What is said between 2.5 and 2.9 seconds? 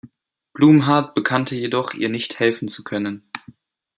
zu